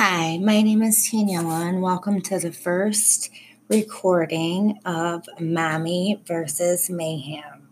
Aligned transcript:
Hi, 0.00 0.38
my 0.38 0.62
name 0.62 0.80
is 0.84 1.08
Taniela, 1.08 1.68
and 1.68 1.82
welcome 1.82 2.20
to 2.20 2.38
the 2.38 2.52
first 2.52 3.30
recording 3.68 4.78
of 4.84 5.28
Mommy 5.40 6.22
versus 6.24 6.88
Mayhem. 6.88 7.68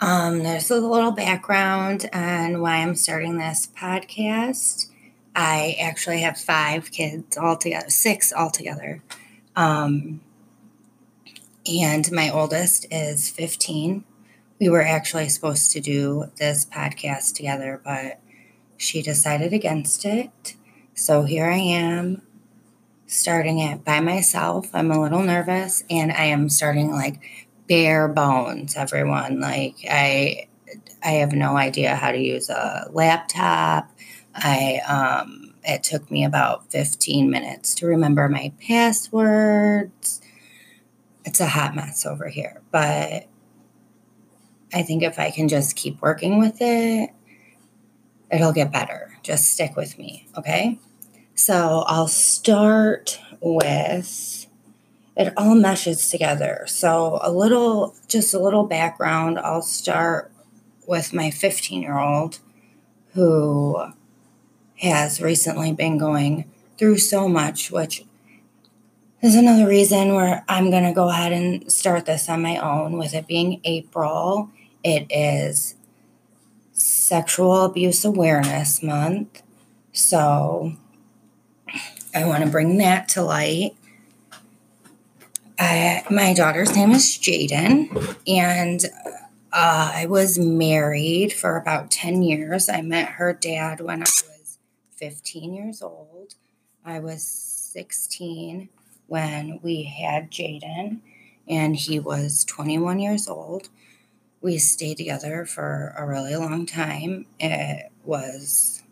Um, 0.00 0.44
there's 0.44 0.70
a 0.70 0.76
little 0.76 1.10
background 1.10 2.08
on 2.12 2.60
why 2.60 2.76
I'm 2.76 2.94
starting 2.94 3.36
this 3.36 3.68
podcast. 3.76 4.86
I 5.34 5.76
actually 5.80 6.20
have 6.20 6.38
five 6.38 6.92
kids 6.92 7.36
altogether, 7.36 7.90
six 7.90 8.32
altogether. 8.32 9.02
Um, 9.56 10.20
and 11.66 12.12
my 12.12 12.30
oldest 12.30 12.86
is 12.92 13.28
15. 13.28 14.04
We 14.60 14.68
were 14.68 14.82
actually 14.82 15.30
supposed 15.30 15.72
to 15.72 15.80
do 15.80 16.30
this 16.38 16.64
podcast 16.64 17.34
together, 17.34 17.80
but 17.84 18.20
she 18.84 19.02
decided 19.02 19.52
against 19.52 20.04
it. 20.04 20.54
So 20.94 21.22
here 21.22 21.46
I 21.46 21.56
am 21.56 22.22
starting 23.06 23.58
it 23.58 23.84
by 23.84 24.00
myself. 24.00 24.70
I'm 24.74 24.90
a 24.90 25.00
little 25.00 25.22
nervous 25.22 25.82
and 25.90 26.12
I 26.12 26.24
am 26.24 26.48
starting 26.48 26.90
like 26.90 27.20
bare 27.66 28.08
bones, 28.08 28.76
everyone. 28.76 29.40
Like 29.40 29.76
I 29.90 30.48
I 31.02 31.12
have 31.12 31.32
no 31.32 31.56
idea 31.56 31.96
how 31.96 32.12
to 32.12 32.18
use 32.18 32.50
a 32.50 32.88
laptop. 32.92 33.90
I 34.34 34.80
um 34.86 35.54
it 35.64 35.82
took 35.82 36.10
me 36.10 36.24
about 36.24 36.70
15 36.70 37.30
minutes 37.30 37.74
to 37.76 37.86
remember 37.86 38.28
my 38.28 38.52
passwords. 38.60 40.20
It's 41.24 41.40
a 41.40 41.46
hot 41.46 41.74
mess 41.74 42.04
over 42.04 42.28
here, 42.28 42.60
but 42.70 43.28
I 44.74 44.82
think 44.82 45.02
if 45.02 45.18
I 45.18 45.30
can 45.30 45.48
just 45.48 45.74
keep 45.74 46.02
working 46.02 46.38
with 46.38 46.58
it, 46.60 47.10
it'll 48.34 48.52
get 48.52 48.72
better. 48.72 49.16
Just 49.22 49.52
stick 49.52 49.76
with 49.76 49.98
me, 49.98 50.28
okay? 50.36 50.78
So 51.34 51.84
I'll 51.86 52.08
start 52.08 53.20
with 53.40 54.46
it 55.16 55.32
all 55.36 55.54
meshes 55.54 56.10
together. 56.10 56.64
So 56.66 57.20
a 57.22 57.30
little, 57.30 57.94
just 58.08 58.34
a 58.34 58.38
little 58.38 58.64
background. 58.64 59.38
I'll 59.38 59.62
start 59.62 60.32
with 60.86 61.12
my 61.12 61.30
15 61.30 61.82
year 61.82 61.98
old 61.98 62.40
who 63.14 63.86
has 64.78 65.20
recently 65.20 65.72
been 65.72 65.98
going 65.98 66.50
through 66.76 66.98
so 66.98 67.28
much, 67.28 67.70
which 67.70 68.04
is 69.22 69.36
another 69.36 69.66
reason 69.68 70.14
where 70.14 70.44
I'm 70.48 70.70
going 70.70 70.84
to 70.84 70.92
go 70.92 71.08
ahead 71.08 71.32
and 71.32 71.70
start 71.72 72.06
this 72.06 72.28
on 72.28 72.42
my 72.42 72.56
own 72.56 72.98
with 72.98 73.14
it 73.14 73.28
being 73.28 73.60
April. 73.64 74.50
It 74.82 75.06
is 75.10 75.76
Sexual 76.74 77.62
Abuse 77.64 78.04
Awareness 78.04 78.82
Month. 78.82 79.42
So 79.92 80.72
I 82.12 82.24
want 82.24 82.42
to 82.42 82.50
bring 82.50 82.78
that 82.78 83.08
to 83.10 83.22
light. 83.22 83.76
my 85.58 86.34
daughter's 86.36 86.74
name 86.74 86.90
is 86.90 87.16
Jaden, 87.16 88.16
and 88.26 88.84
uh, 89.52 89.92
I 89.94 90.06
was 90.06 90.36
married 90.36 91.32
for 91.32 91.56
about 91.56 91.92
10 91.92 92.24
years. 92.24 92.68
I 92.68 92.82
met 92.82 93.08
her 93.08 93.32
dad 93.32 93.80
when 93.80 94.00
I 94.00 94.10
was 94.10 94.58
15 94.96 95.54
years 95.54 95.80
old. 95.80 96.34
I 96.84 96.98
was 96.98 97.24
16 97.24 98.68
when 99.06 99.60
we 99.62 99.84
had 99.84 100.32
Jaden, 100.32 100.98
and 101.48 101.76
he 101.76 102.00
was 102.00 102.44
21 102.44 102.98
years 102.98 103.28
old 103.28 103.68
we 104.44 104.58
stayed 104.58 104.98
together 104.98 105.46
for 105.46 105.94
a 105.96 106.06
really 106.06 106.36
long 106.36 106.66
time. 106.66 107.24
It 107.40 107.90
was, 108.04 108.82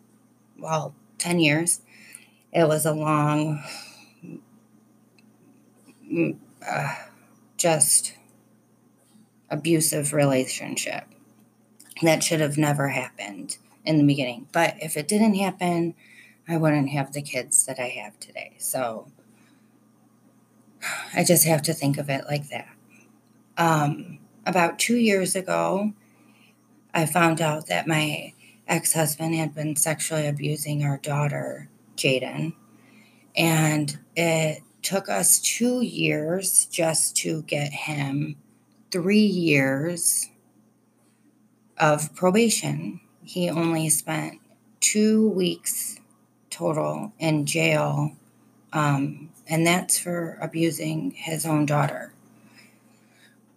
well, 0.59 0.95
10 1.19 1.41
years. 1.41 1.83
It 2.55 2.67
was 2.67 2.87
a 2.87 2.95
long, 2.95 3.63
uh, 6.67 6.95
just 7.59 8.15
abusive 9.51 10.15
relationship 10.15 11.05
that 12.01 12.25
should 12.25 12.41
have 12.41 12.57
never 12.57 12.89
happened 12.89 13.59
in 13.85 13.99
the 13.99 14.05
beginning. 14.05 14.49
But 14.53 14.77
if 14.81 14.97
it 14.97 15.07
didn't 15.07 15.35
happen, 15.35 15.95
I 16.49 16.57
wouldn't 16.57 16.89
have 16.89 17.13
the 17.13 17.21
kids 17.21 17.67
that 17.67 17.79
I 17.79 17.89
have 17.89 18.19
today. 18.19 18.55
So 18.57 19.13
I 21.15 21.25
just 21.25 21.45
have 21.45 21.61
to 21.63 21.75
think 21.75 21.99
of 21.99 22.09
it 22.09 22.25
like 22.27 22.49
that. 22.49 22.75
Um, 23.59 24.19
about 24.47 24.79
two 24.79 24.97
years 24.97 25.37
ago, 25.37 25.93
I 26.95 27.07
found 27.07 27.41
out 27.41 27.67
that 27.67 27.87
my 27.87 28.33
ex 28.69 28.93
husband 28.93 29.35
had 29.35 29.55
been 29.55 29.77
sexually 29.77 30.27
abusing 30.27 30.85
our 30.85 30.99
daughter, 30.99 31.69
Jaden. 31.97 32.55
And 33.37 33.99
it 34.17 34.63
took 34.83 35.09
us 35.09 35.39
two 35.39 35.81
years 35.81 36.67
just 36.67 37.17
to 37.19 37.43
get 37.43 37.73
him 37.73 38.37
three 38.91 39.25
years 39.25 40.29
of 41.79 42.15
probation. 42.15 43.01
He 43.25 43.49
only 43.49 43.89
spent 43.89 44.41
two 44.81 45.29
weeks 45.29 45.99
total 46.51 47.13
in 47.19 47.47
jail, 47.47 48.13
um, 48.73 49.31
and 49.47 49.67
that's 49.67 49.99
for 49.99 50.37
abusing 50.41 51.13
his 51.13 51.47
own 51.47 51.65
daughter. 51.67 52.12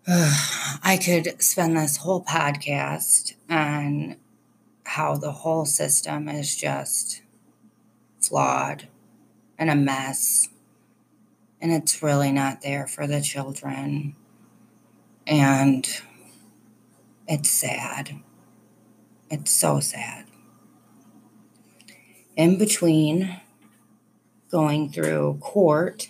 I 0.07 0.99
could 1.03 1.41
spend 1.41 1.75
this 1.75 1.97
whole 1.97 2.23
podcast 2.23 3.33
on 3.49 4.17
how 4.83 5.15
the 5.15 5.31
whole 5.31 5.65
system 5.65 6.29
is 6.29 6.55
just 6.55 7.23
flawed 8.21 8.87
and 9.57 9.71
a 9.71 9.75
mess. 9.75 10.49
And 11.59 11.71
it's 11.71 12.03
really 12.03 12.31
not 12.31 12.61
there 12.61 12.85
for 12.85 13.07
the 13.07 13.19
children. 13.19 14.15
And 15.25 15.87
it's 17.27 17.49
sad. 17.49 18.21
It's 19.31 19.51
so 19.51 19.79
sad. 19.79 20.25
In 22.35 22.59
between 22.59 23.41
going 24.51 24.91
through 24.91 25.39
court 25.41 26.09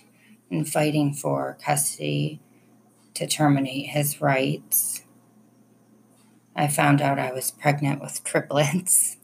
and 0.50 0.68
fighting 0.68 1.14
for 1.14 1.56
custody 1.64 2.40
to 3.16 3.26
terminate 3.26 3.86
his 3.86 4.20
rights. 4.20 5.02
I 6.54 6.68
found 6.68 7.00
out 7.00 7.18
I 7.18 7.32
was 7.32 7.50
pregnant 7.50 8.00
with 8.00 8.22
triplets. 8.24 9.16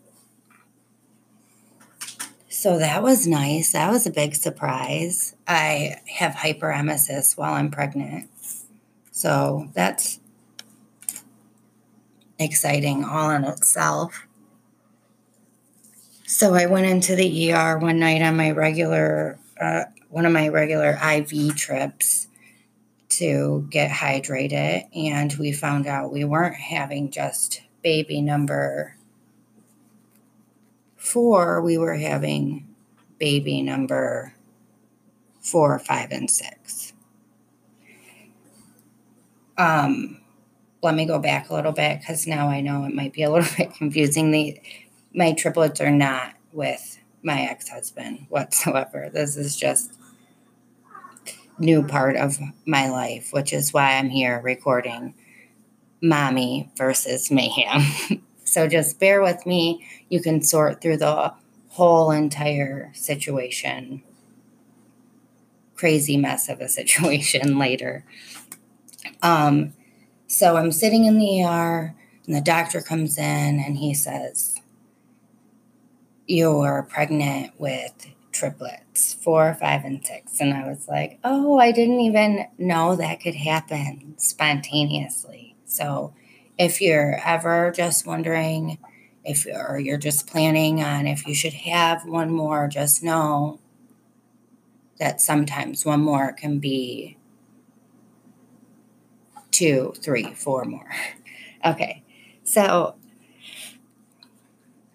So 2.49 2.79
that 2.79 3.03
was 3.03 3.27
nice. 3.27 3.73
That 3.73 3.91
was 3.91 4.07
a 4.07 4.11
big 4.11 4.35
surprise. 4.35 5.35
I 5.49 5.97
have 6.07 6.33
hyperemesis 6.33 7.37
while 7.37 7.55
I'm 7.55 7.71
pregnant. 7.71 8.31
So 9.11 9.69
that's 9.75 10.21
exciting 12.39 13.05
all 13.05 13.31
in 13.31 13.45
itself. 13.45 14.27
So 16.25 16.55
I 16.55 16.67
went 16.67 16.87
into 16.87 17.15
the 17.15 17.53
ER 17.53 17.79
one 17.79 17.99
night 17.99 18.23
on 18.23 18.37
my 18.37 18.53
regular, 18.53 19.39
uh, 19.61 19.85
one 20.09 20.25
of 20.25 20.33
my 20.33 20.49
regular 20.49 20.99
IV 21.03 21.57
trips 21.57 22.29
to 23.19 23.67
get 23.71 23.91
hydrated, 23.91 24.87
and 24.95 25.33
we 25.35 25.53
found 25.53 25.87
out 25.87 26.13
we 26.13 26.25
weren't 26.25 26.57
having 26.57 27.11
just 27.11 27.63
baby 27.83 28.21
number 28.21 28.97
four, 30.97 31.61
we 31.61 31.77
were 31.77 31.97
having 31.97 32.67
baby 33.19 33.61
number 33.61 34.35
four, 35.41 35.79
five, 35.79 36.11
and 36.13 36.31
six. 36.31 36.93
Um, 39.59 40.21
let 40.83 40.95
me 40.95 41.07
go 41.07 41.19
back 41.19 41.51
a 41.51 41.55
little 41.55 41.73
bit 41.73 42.01
because 42.01 42.27
now 42.27 42.49
I 42.49 42.61
know 42.61 42.85
it 42.85 42.95
might 42.95 43.13
be 43.13 43.23
a 43.23 43.31
little 43.31 43.49
bit 43.57 43.75
confusing. 43.75 44.31
The 44.31 44.61
my 45.15 45.33
triplets 45.33 45.81
are 45.81 45.91
not 45.91 46.35
with 46.53 46.99
my 47.23 47.43
ex-husband 47.43 48.27
whatsoever. 48.29 49.11
This 49.13 49.37
is 49.37 49.57
just 49.57 49.93
new 51.59 51.83
part 51.83 52.17
of 52.17 52.39
my 52.67 52.89
life, 52.89 53.33
which 53.33 53.53
is 53.53 53.73
why 53.73 53.97
I'm 53.97 54.11
here 54.11 54.41
recording 54.43 55.15
Mommy 56.01 56.71
versus 56.77 57.31
Mayhem. 57.31 58.23
so 58.45 58.67
just 58.67 58.99
bear 58.99 59.23
with 59.23 59.47
me. 59.47 59.87
You 60.09 60.21
can 60.21 60.43
sort 60.43 60.81
through 60.81 60.99
the 60.99 61.33
whole 61.69 62.11
entire 62.11 62.91
situation. 62.95 64.03
Crazy 65.75 66.17
mess 66.17 66.49
of 66.49 66.61
a 66.61 66.69
situation 66.69 67.59
later. 67.59 68.05
Um, 69.23 69.75
so 70.27 70.57
I'm 70.57 70.73
sitting 70.73 71.05
in 71.05 71.19
the 71.19 71.45
ER, 71.45 71.95
and 72.27 72.35
the 72.35 72.41
doctor 72.41 72.81
comes 72.81 73.19
in 73.19 73.61
and 73.61 73.79
he 73.79 73.95
says, 73.95 74.61
You're 76.27 76.87
pregnant 76.89 77.53
with 77.59 78.07
triplets, 78.33 79.15
four, 79.15 79.55
five, 79.55 79.85
and 79.85 80.05
six. 80.05 80.41
And 80.41 80.53
I 80.53 80.69
was 80.69 80.89
like, 80.89 81.21
oh, 81.23 81.59
I 81.59 81.71
didn't 81.71 82.01
even 82.01 82.47
know 82.59 82.97
that 82.97 83.21
could 83.21 83.35
happen 83.35 84.15
spontaneously. 84.17 85.55
So 85.65 86.15
if 86.59 86.81
you're 86.81 87.21
ever 87.25 87.73
just 87.75 88.07
wondering 88.07 88.79
if 89.25 89.47
or 89.47 89.79
you're 89.79 89.99
just 89.99 90.27
planning 90.27 90.83
on 90.83 91.07
if 91.07 91.27
you 91.27 91.35
should 91.35 91.53
have 91.53 92.05
one 92.07 92.31
more, 92.31 92.67
just 92.69 93.03
know 93.03 93.61
that 94.99 95.21
sometimes 95.21 95.85
one 95.85 96.01
more 96.01 96.33
can 96.33 96.59
be 96.59 97.17
two, 99.51 99.95
three, 100.01 100.33
four 100.35 100.65
more. 100.65 100.91
Okay, 101.65 102.03
so 102.43 102.97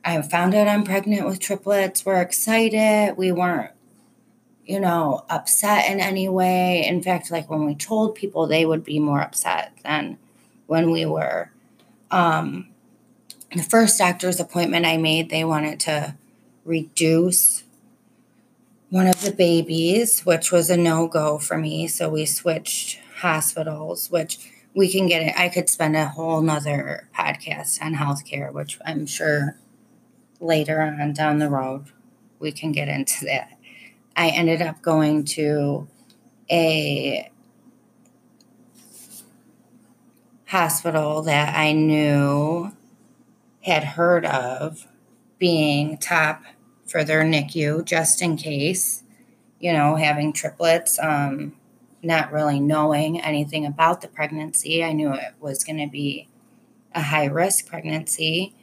I 0.07 0.21
found 0.21 0.55
out 0.55 0.69
I'm 0.69 0.85
pregnant 0.85 1.25
with 1.25 1.41
triplets. 1.41 2.05
We're 2.05 2.21
excited. 2.21 3.17
We 3.17 3.33
weren't, 3.33 3.71
you 4.65 4.79
know, 4.79 5.25
upset 5.29 5.91
in 5.91 5.99
any 5.99 6.29
way. 6.29 6.85
In 6.87 7.03
fact, 7.03 7.29
like 7.29 7.49
when 7.49 7.65
we 7.65 7.75
told 7.75 8.15
people, 8.15 8.47
they 8.47 8.65
would 8.65 8.85
be 8.85 8.99
more 8.99 9.19
upset 9.19 9.73
than 9.83 10.17
when 10.65 10.91
we 10.91 11.05
were. 11.05 11.51
Um, 12.09 12.69
the 13.53 13.63
first 13.63 13.97
doctor's 13.97 14.39
appointment 14.39 14.85
I 14.85 14.95
made, 14.95 15.29
they 15.29 15.43
wanted 15.43 15.77
to 15.81 16.15
reduce 16.63 17.63
one 18.89 19.07
of 19.07 19.21
the 19.21 19.33
babies, 19.33 20.21
which 20.21 20.53
was 20.53 20.69
a 20.69 20.77
no 20.77 21.09
go 21.09 21.37
for 21.37 21.57
me. 21.57 21.85
So 21.89 22.07
we 22.07 22.25
switched 22.25 22.97
hospitals, 23.17 24.09
which 24.09 24.39
we 24.73 24.89
can 24.89 25.07
get 25.07 25.21
it. 25.21 25.37
I 25.37 25.49
could 25.49 25.67
spend 25.67 25.97
a 25.97 26.07
whole 26.07 26.39
nother 26.39 27.09
podcast 27.13 27.81
on 27.81 27.95
healthcare, 27.95 28.53
which 28.53 28.79
I'm 28.85 29.05
sure 29.05 29.57
later 30.39 30.81
on 30.81 31.13
down 31.13 31.39
the 31.39 31.49
road 31.49 31.85
we 32.39 32.51
can 32.51 32.71
get 32.71 32.87
into 32.87 33.25
that. 33.25 33.57
I 34.15 34.29
ended 34.29 34.61
up 34.61 34.81
going 34.81 35.25
to 35.25 35.87
a 36.49 37.31
hospital 40.47 41.21
that 41.23 41.55
I 41.55 41.73
knew 41.73 42.71
had 43.61 43.83
heard 43.83 44.25
of 44.25 44.87
being 45.37 45.97
top 45.97 46.43
for 46.85 47.03
their 47.03 47.23
NICU 47.23 47.83
just 47.83 48.21
in 48.21 48.37
case, 48.37 49.03
you 49.59 49.73
know, 49.73 49.95
having 49.95 50.31
triplets, 50.31 50.97
um, 50.99 51.53
not 52.01 52.31
really 52.31 52.59
knowing 52.59 53.19
anything 53.19 53.65
about 53.65 54.01
the 54.01 54.07
pregnancy. 54.07 54.83
I 54.83 54.93
knew 54.93 55.13
it 55.13 55.33
was 55.39 55.63
going 55.63 55.79
to 55.79 55.87
be 55.87 56.29
a 56.95 57.01
high 57.01 57.25
risk 57.25 57.67
pregnancy. 57.67 58.55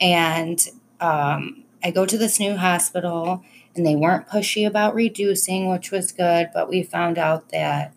And 0.00 0.60
um, 1.00 1.64
I 1.82 1.90
go 1.90 2.06
to 2.06 2.18
this 2.18 2.40
new 2.40 2.56
hospital 2.56 3.42
and 3.74 3.86
they 3.86 3.94
weren't 3.94 4.28
pushy 4.28 4.66
about 4.66 4.94
reducing, 4.94 5.68
which 5.68 5.90
was 5.90 6.12
good, 6.12 6.48
but 6.52 6.68
we 6.68 6.82
found 6.82 7.18
out 7.18 7.50
that 7.50 7.94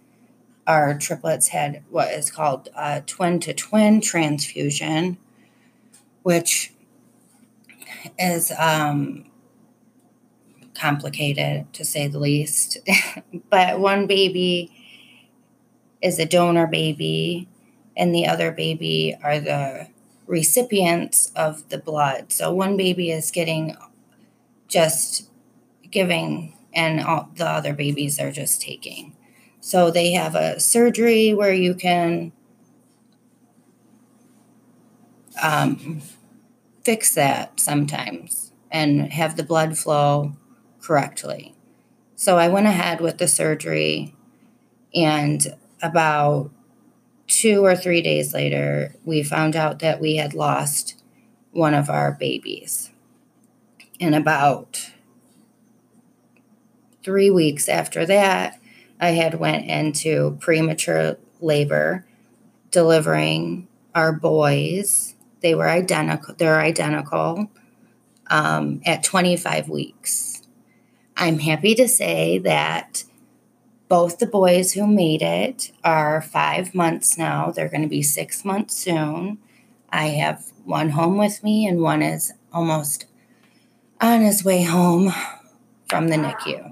our 0.67 0.97
triplets 0.97 1.49
had 1.49 1.83
what 1.89 2.11
is 2.11 2.29
called 2.29 2.69
a 2.77 3.01
twin 3.01 3.39
to 3.41 3.53
twin 3.53 3.99
transfusion, 3.99 5.17
which 6.21 6.71
is 8.19 8.51
um, 8.57 9.25
complicated 10.75 11.71
to 11.73 11.83
say 11.83 12.07
the 12.07 12.19
least. 12.19 12.77
but 13.49 13.79
one 13.79 14.05
baby 14.05 14.71
is 16.01 16.19
a 16.19 16.25
donor 16.25 16.67
baby, 16.67 17.47
and 17.97 18.13
the 18.13 18.27
other 18.27 18.51
baby 18.51 19.17
are 19.23 19.39
the 19.39 19.87
recipients 20.27 21.31
of 21.35 21.67
the 21.69 21.77
blood. 21.77 22.31
So 22.31 22.53
one 22.53 22.77
baby 22.77 23.11
is 23.11 23.31
getting 23.31 23.75
just 24.67 25.29
giving, 25.89 26.57
and 26.73 27.01
all 27.01 27.29
the 27.35 27.47
other 27.47 27.73
babies 27.73 28.19
are 28.19 28.31
just 28.31 28.61
taking. 28.61 29.15
So 29.59 29.91
they 29.91 30.11
have 30.13 30.35
a 30.35 30.59
surgery 30.59 31.33
where 31.33 31.53
you 31.53 31.73
can 31.75 32.31
um, 35.41 36.01
fix 36.83 37.13
that 37.15 37.59
sometimes 37.59 38.51
and 38.71 39.13
have 39.13 39.37
the 39.37 39.43
blood 39.43 39.77
flow 39.77 40.33
correctly. 40.81 41.55
So 42.15 42.37
I 42.37 42.47
went 42.47 42.67
ahead 42.67 43.01
with 43.01 43.17
the 43.17 43.27
surgery, 43.27 44.15
and 44.95 45.55
about 45.81 46.51
two 47.31 47.63
or 47.65 47.75
three 47.75 48.01
days 48.01 48.33
later, 48.33 48.93
we 49.05 49.23
found 49.23 49.55
out 49.55 49.79
that 49.79 49.99
we 49.99 50.17
had 50.17 50.33
lost 50.33 51.01
one 51.51 51.73
of 51.73 51.89
our 51.89 52.11
babies. 52.11 52.91
And 53.99 54.13
about 54.13 54.91
three 57.03 57.29
weeks 57.29 57.69
after 57.69 58.05
that, 58.05 58.59
I 58.99 59.11
had 59.11 59.39
went 59.39 59.65
into 59.65 60.37
premature 60.39 61.17
labor, 61.39 62.05
delivering 62.69 63.67
our 63.95 64.13
boys 64.13 65.15
they 65.41 65.55
were 65.55 65.67
identical. 65.67 66.35
They're 66.37 66.61
identical 66.61 67.49
um, 68.27 68.81
at 68.85 69.03
25 69.03 69.69
weeks. 69.69 70.43
I'm 71.17 71.39
happy 71.39 71.75
to 71.75 71.87
say 71.87 72.37
that 72.39 73.03
both 73.91 74.19
the 74.19 74.25
boys 74.25 74.71
who 74.71 74.87
made 74.87 75.21
it 75.21 75.69
are 75.83 76.21
five 76.21 76.73
months 76.73 77.17
now. 77.17 77.51
They're 77.51 77.67
going 77.67 77.81
to 77.81 77.89
be 77.89 78.01
six 78.01 78.45
months 78.45 78.73
soon. 78.73 79.37
I 79.89 80.05
have 80.11 80.45
one 80.63 80.91
home 80.91 81.17
with 81.17 81.43
me, 81.43 81.67
and 81.67 81.81
one 81.81 82.01
is 82.01 82.31
almost 82.53 83.05
on 83.99 84.21
his 84.21 84.45
way 84.45 84.63
home 84.63 85.11
from 85.89 86.07
the 86.07 86.15
NICU. 86.15 86.71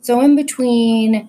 So, 0.00 0.20
in 0.22 0.34
between 0.34 1.28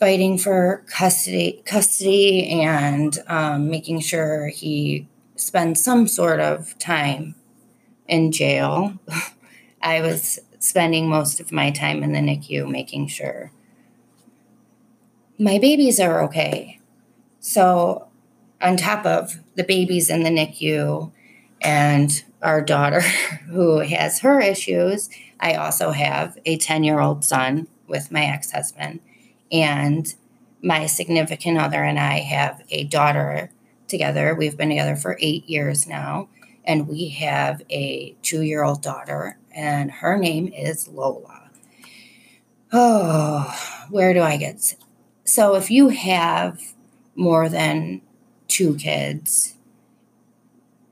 fighting 0.00 0.38
for 0.38 0.84
custody, 0.86 1.62
custody, 1.66 2.48
and 2.48 3.18
um, 3.26 3.68
making 3.68 4.00
sure 4.00 4.48
he 4.48 5.06
spends 5.36 5.84
some 5.84 6.08
sort 6.08 6.40
of 6.40 6.78
time 6.78 7.34
in 8.06 8.32
jail. 8.32 8.98
I 9.82 10.00
was 10.00 10.38
spending 10.60 11.10
most 11.10 11.40
of 11.40 11.52
my 11.52 11.70
time 11.70 12.02
in 12.02 12.14
the 12.14 12.20
NICU 12.20 12.70
making 12.70 13.08
sure 13.08 13.52
my 15.38 15.58
babies 15.58 16.00
are 16.00 16.22
okay. 16.24 16.80
So, 17.40 18.08
on 18.60 18.76
top 18.76 19.06
of 19.06 19.38
the 19.54 19.64
babies 19.64 20.10
in 20.10 20.24
the 20.24 20.30
NICU 20.30 21.12
and 21.60 22.24
our 22.42 22.60
daughter 22.60 23.00
who 23.50 23.78
has 23.78 24.20
her 24.20 24.40
issues, 24.40 25.08
I 25.40 25.54
also 25.54 25.92
have 25.92 26.38
a 26.44 26.56
10 26.56 26.84
year 26.84 27.00
old 27.00 27.24
son 27.24 27.68
with 27.86 28.10
my 28.10 28.24
ex 28.24 28.50
husband. 28.52 29.00
And 29.50 30.12
my 30.62 30.86
significant 30.86 31.58
other 31.58 31.82
and 31.82 31.98
I 31.98 32.18
have 32.18 32.62
a 32.70 32.84
daughter 32.84 33.50
together. 33.86 34.34
We've 34.34 34.56
been 34.56 34.68
together 34.68 34.96
for 34.96 35.16
eight 35.20 35.48
years 35.48 35.86
now, 35.86 36.28
and 36.64 36.88
we 36.88 37.08
have 37.10 37.62
a 37.70 38.14
two 38.22 38.42
year 38.42 38.64
old 38.64 38.82
daughter, 38.82 39.38
and 39.52 39.90
her 39.90 40.16
name 40.18 40.48
is 40.48 40.88
Lola. 40.88 41.50
Oh, 42.72 43.86
where 43.88 44.12
do 44.12 44.20
I 44.20 44.36
get? 44.36 44.74
So, 45.28 45.54
if 45.54 45.70
you 45.70 45.88
have 45.88 46.60
more 47.14 47.48
than 47.48 48.02
two 48.48 48.76
kids, 48.76 49.54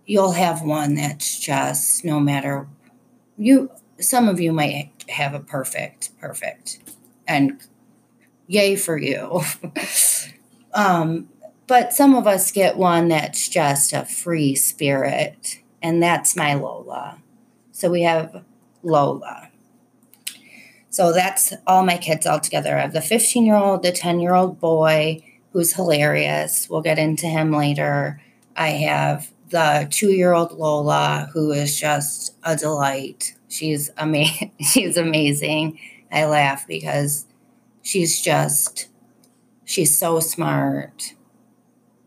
you'll 0.05 0.33
have 0.33 0.62
one 0.62 0.95
that's 0.95 1.38
just 1.38 2.05
no 2.05 2.21
matter 2.21 2.69
you 3.37 3.71
some 3.99 4.28
of 4.28 4.38
you 4.38 4.52
might 4.52 5.05
have 5.09 5.35
a 5.35 5.40
perfect 5.40 6.11
perfect 6.21 6.78
and 7.26 7.61
yay 8.47 8.76
for 8.76 8.97
you 8.97 9.40
um 10.75 11.28
but 11.66 11.93
some 11.93 12.14
of 12.14 12.26
us 12.26 12.52
get 12.52 12.76
one 12.76 13.09
that's 13.09 13.49
just 13.49 13.93
a 13.93 14.05
free 14.05 14.55
spirit, 14.55 15.61
and 15.83 16.02
that's 16.02 16.37
my 16.37 16.55
Lola. 16.55 17.19
So 17.73 17.90
we 17.90 18.02
have 18.02 18.45
Lola. 18.83 19.49
So 20.96 21.12
that's 21.12 21.52
all 21.66 21.84
my 21.84 21.98
kids 21.98 22.24
all 22.24 22.40
together. 22.40 22.74
I 22.74 22.80
have 22.80 22.94
the 22.94 23.02
15 23.02 23.44
year 23.44 23.54
old, 23.54 23.82
the 23.82 23.92
10 23.92 24.18
year 24.18 24.32
old 24.32 24.58
boy 24.58 25.22
who's 25.52 25.74
hilarious. 25.74 26.70
We'll 26.70 26.80
get 26.80 26.98
into 26.98 27.26
him 27.26 27.52
later. 27.52 28.18
I 28.56 28.68
have 28.68 29.30
the 29.50 29.88
two 29.90 30.12
year 30.12 30.32
old 30.32 30.52
Lola 30.52 31.28
who 31.34 31.52
is 31.52 31.78
just 31.78 32.34
a 32.44 32.56
delight. 32.56 33.34
She's 33.46 33.90
amazing. 33.98 34.52
she's 34.62 34.96
amazing. 34.96 35.78
I 36.10 36.24
laugh 36.24 36.66
because 36.66 37.26
she's 37.82 38.22
just 38.22 38.88
she's 39.66 39.98
so 39.98 40.18
smart 40.20 41.12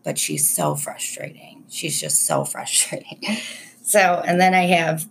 but 0.02 0.18
she's 0.18 0.50
so 0.50 0.74
frustrating. 0.74 1.62
She's 1.68 2.00
just 2.00 2.26
so 2.26 2.44
frustrating. 2.54 3.20
so, 3.84 4.20
and 4.26 4.40
then 4.40 4.52
I 4.52 4.62
have 4.62 5.08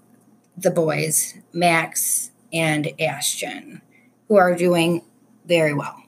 the 0.58 0.72
boys, 0.72 1.36
Max 1.54 2.32
and 2.52 2.94
Ashton, 3.00 3.82
who 4.28 4.36
are 4.36 4.56
doing 4.56 5.04
very 5.46 5.74
well. 5.74 6.04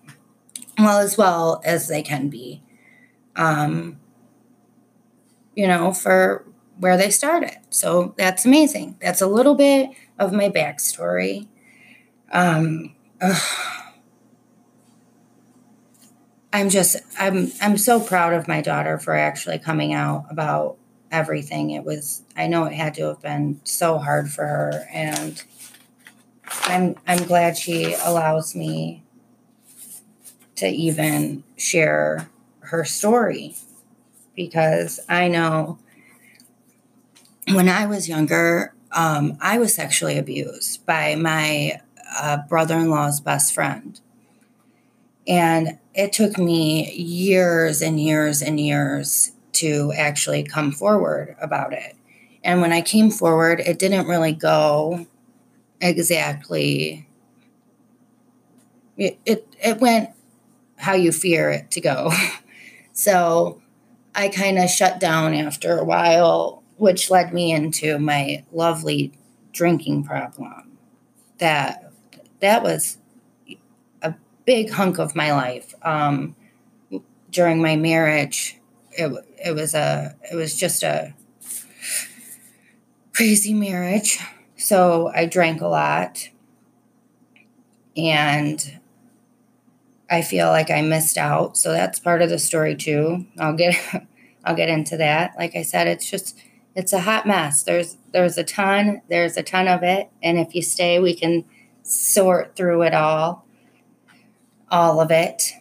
Well, 0.78 1.00
as 1.00 1.18
well 1.18 1.62
as 1.64 1.88
they 1.88 2.02
can 2.02 2.30
be. 2.30 2.62
Um, 3.36 4.00
you 5.56 5.68
know, 5.68 5.94
for 5.94 6.46
where 6.78 6.98
they 6.98 7.10
started. 7.10 7.58
So 7.70 8.14
that's 8.18 8.46
amazing. 8.46 8.98
That's 9.02 9.22
a 9.22 9.28
little 9.28 9.56
bit 9.56 9.92
of 10.18 10.34
my 10.34 10.50
backstory. 10.50 11.48
Um, 12.32 12.96
I'm 16.54 16.70
just 16.70 16.98
I'm 17.18 17.52
I'm 17.62 17.78
so 17.78 18.00
proud 18.00 18.34
of 18.34 18.48
my 18.48 18.62
daughter 18.62 18.98
for 18.98 19.14
actually 19.16 19.60
coming 19.60 19.94
out 19.94 20.26
about 20.30 20.78
everything. 21.12 21.72
It 21.72 21.84
was 21.84 22.24
I 22.36 22.48
know 22.48 22.66
it 22.66 22.74
had 22.74 22.94
to 22.96 23.06
have 23.06 23.22
been 23.22 23.62
so 23.64 23.98
hard 24.00 24.32
for 24.32 24.46
her 24.46 24.88
and 24.92 25.44
I'm 26.64 26.96
I'm 27.08 27.24
glad 27.26 27.58
she 27.58 27.94
allows 27.94 28.56
me 28.56 29.04
to 30.56 30.68
even 30.68 31.44
share 31.58 32.30
her 32.60 32.86
story 32.86 33.56
because 34.36 35.00
I 35.10 35.28
know 35.28 35.80
when 37.48 37.68
I 37.68 37.86
was 37.88 38.08
younger, 38.08 38.74
um, 38.92 39.38
I 39.42 39.58
was 39.58 39.74
sexually 39.74 40.18
abused 40.18 40.86
by 40.86 41.16
my 41.16 41.82
uh, 42.20 42.38
brother 42.48 42.76
in 42.76 42.90
law's 42.90 43.20
best 43.20 43.54
friend. 43.54 44.00
And 45.28 45.80
it 45.94 46.14
took 46.14 46.38
me 46.38 46.92
years 46.94 47.82
and 47.82 48.00
years 48.00 48.42
and 48.42 48.60
years 48.60 49.32
to 49.54 49.94
actually 49.96 50.44
come 50.44 50.72
forward 50.72 51.36
about 51.42 51.74
it. 51.74 51.96
And 52.44 52.62
when 52.62 52.72
I 52.72 52.82
came 52.82 53.12
forward, 53.12 53.60
it 53.60 53.78
didn't 53.78 54.08
really 54.08 54.34
go 54.34 55.06
exactly. 55.82 57.08
It, 58.98 59.20
it, 59.26 59.48
it 59.64 59.80
went 59.80 60.12
how 60.78 60.94
you 60.94 61.12
fear 61.12 61.50
it 61.50 61.72
to 61.72 61.82
go. 61.82 62.12
so 62.94 63.62
I 64.16 64.30
kind 64.30 64.58
of 64.58 64.70
shut 64.70 65.00
down 65.00 65.34
after 65.34 65.78
a 65.78 65.84
while, 65.84 66.64
which 66.78 67.10
led 67.10 67.34
me 67.34 67.52
into 67.52 68.00
my 68.00 68.44
lovely 68.52 69.12
drinking 69.54 70.04
problem. 70.04 70.78
That 71.38 71.92
that 72.40 72.64
was 72.64 72.98
a 74.02 74.14
big 74.46 74.72
hunk 74.72 75.00
of 75.00 75.16
my 75.16 75.32
life. 75.32 75.74
Um, 75.84 76.36
during 77.32 77.62
my 77.62 77.76
marriage, 77.76 78.60
it, 78.92 79.12
it 79.44 79.56
was 79.56 79.74
a 79.74 80.16
it 80.32 80.36
was 80.36 80.56
just 80.56 80.84
a 80.84 81.14
crazy 83.14 83.54
marriage. 83.54 84.20
So 84.62 85.12
I 85.16 85.26
drank 85.26 85.62
a 85.62 85.68
lot, 85.68 86.30
and 87.98 88.80
I 90.08 90.22
feel 90.22 90.50
like 90.50 90.70
I 90.70 90.84
missed 90.84 91.18
out. 91.18 91.58
So 91.58 91.72
that's 91.72 92.00
part 92.00 92.22
of 92.22 92.30
the 92.30 92.38
story 92.38 92.76
too. 92.76 93.26
I'll 93.40 93.56
get 93.56 93.76
I'll 94.46 94.56
get 94.56 94.70
into 94.70 94.98
that. 94.98 95.34
Like 95.36 95.56
I 95.56 95.64
said, 95.64 95.88
it's 95.88 96.08
just 96.08 96.38
it's 96.76 96.94
a 96.94 97.00
hot 97.00 97.26
mess. 97.26 97.64
There's 97.64 97.98
there's 98.12 98.38
a 98.38 98.44
ton, 98.44 99.02
there's 99.10 99.36
a 99.36 99.42
ton 99.42 99.68
of 99.68 99.82
it, 99.82 100.12
and 100.22 100.38
if 100.38 100.54
you 100.54 100.62
stay, 100.62 101.00
we 101.00 101.16
can 101.16 101.44
sort 101.82 102.56
through 102.56 102.84
it 102.84 102.94
all. 102.94 103.48
All 104.70 105.02
of 105.02 105.10
it. 105.10 105.54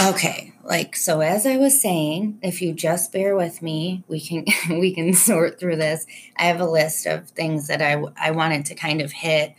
Okay, 0.00 0.52
like 0.64 0.96
so 0.96 1.20
as 1.20 1.46
I 1.46 1.56
was 1.56 1.80
saying, 1.80 2.38
if 2.42 2.60
you 2.60 2.72
just 2.72 3.12
bear 3.12 3.36
with 3.36 3.62
me, 3.62 4.02
we 4.08 4.20
can 4.20 4.44
we 4.80 4.94
can 4.94 5.14
sort 5.14 5.58
through 5.60 5.76
this. 5.76 6.06
I 6.36 6.44
have 6.44 6.60
a 6.60 6.66
list 6.66 7.06
of 7.06 7.28
things 7.30 7.68
that 7.68 7.80
I 7.80 8.02
I 8.16 8.32
wanted 8.32 8.66
to 8.66 8.74
kind 8.74 9.00
of 9.00 9.12
hit 9.12 9.54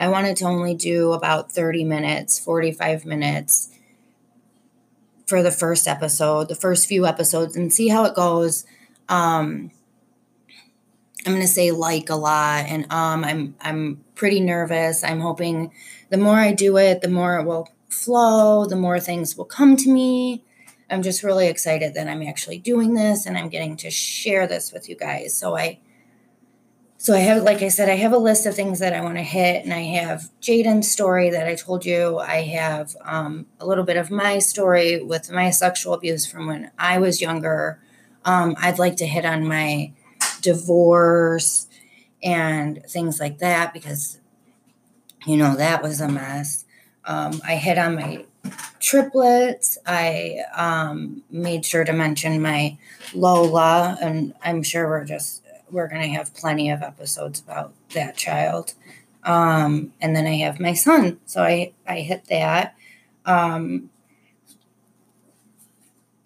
I 0.00 0.08
wanted 0.08 0.38
to 0.38 0.46
only 0.46 0.74
do 0.74 1.12
about 1.12 1.52
30 1.52 1.84
minutes, 1.84 2.38
45 2.38 3.04
minutes 3.04 3.68
for 5.26 5.42
the 5.42 5.50
first 5.52 5.86
episode, 5.86 6.48
the 6.48 6.54
first 6.54 6.88
few 6.88 7.06
episodes, 7.06 7.54
and 7.54 7.70
see 7.70 7.88
how 7.88 8.06
it 8.06 8.14
goes. 8.14 8.64
Um, 9.10 9.70
I'm 11.26 11.34
gonna 11.34 11.46
say 11.46 11.70
like 11.70 12.08
a 12.08 12.16
lot, 12.16 12.64
and 12.66 12.90
um, 12.90 13.24
I'm 13.24 13.54
I'm 13.60 14.02
pretty 14.14 14.40
nervous. 14.40 15.04
I'm 15.04 15.20
hoping 15.20 15.70
the 16.08 16.16
more 16.16 16.38
I 16.38 16.52
do 16.52 16.78
it, 16.78 17.02
the 17.02 17.08
more 17.08 17.38
it 17.38 17.44
will 17.44 17.68
flow, 17.90 18.64
the 18.64 18.76
more 18.76 19.00
things 19.00 19.36
will 19.36 19.44
come 19.44 19.76
to 19.76 19.90
me. 19.90 20.44
I'm 20.88 21.02
just 21.02 21.22
really 21.22 21.46
excited 21.46 21.94
that 21.94 22.08
I'm 22.08 22.22
actually 22.22 22.58
doing 22.58 22.94
this 22.94 23.26
and 23.26 23.38
I'm 23.38 23.48
getting 23.48 23.76
to 23.78 23.90
share 23.90 24.46
this 24.46 24.72
with 24.72 24.88
you 24.88 24.96
guys. 24.96 25.36
So 25.36 25.56
I 25.56 25.80
so 27.02 27.14
I 27.14 27.20
have, 27.20 27.44
like 27.44 27.62
I 27.62 27.68
said, 27.68 27.88
I 27.88 27.96
have 27.96 28.12
a 28.12 28.18
list 28.18 28.44
of 28.44 28.54
things 28.54 28.78
that 28.80 28.92
I 28.92 29.00
want 29.00 29.16
to 29.16 29.22
hit, 29.22 29.64
and 29.64 29.72
I 29.72 29.84
have 29.84 30.30
Jaden's 30.42 30.90
story 30.90 31.30
that 31.30 31.46
I 31.46 31.54
told 31.54 31.86
you. 31.86 32.18
I 32.18 32.42
have 32.42 32.94
um, 33.06 33.46
a 33.58 33.64
little 33.64 33.84
bit 33.84 33.96
of 33.96 34.10
my 34.10 34.38
story 34.38 35.02
with 35.02 35.30
my 35.30 35.48
sexual 35.48 35.94
abuse 35.94 36.30
from 36.30 36.46
when 36.46 36.70
I 36.78 36.98
was 36.98 37.22
younger. 37.22 37.80
Um, 38.26 38.54
I'd 38.58 38.78
like 38.78 38.96
to 38.96 39.06
hit 39.06 39.24
on 39.24 39.48
my 39.48 39.94
divorce 40.42 41.68
and 42.22 42.84
things 42.86 43.18
like 43.18 43.38
that 43.38 43.72
because, 43.72 44.20
you 45.24 45.38
know, 45.38 45.56
that 45.56 45.82
was 45.82 46.02
a 46.02 46.08
mess. 46.08 46.66
Um, 47.04 47.40
I 47.46 47.56
hit 47.56 47.78
on 47.78 47.96
my 47.96 48.24
triplets. 48.78 49.78
I 49.86 50.40
um, 50.54 51.22
made 51.30 51.64
sure 51.64 51.84
to 51.84 51.92
mention 51.92 52.40
my 52.42 52.78
Lola, 53.14 53.98
and 54.00 54.34
I'm 54.42 54.62
sure 54.62 54.88
we're 54.88 55.04
just 55.04 55.42
we're 55.70 55.88
to 55.88 56.08
have 56.08 56.34
plenty 56.34 56.70
of 56.70 56.82
episodes 56.82 57.40
about 57.40 57.72
that 57.94 58.16
child. 58.16 58.74
Um, 59.24 59.92
and 60.00 60.16
then 60.16 60.26
I 60.26 60.36
have 60.38 60.60
my 60.60 60.74
son. 60.74 61.20
So 61.26 61.42
I, 61.42 61.72
I 61.86 62.00
hit 62.00 62.26
that. 62.26 62.74
Um, 63.24 63.90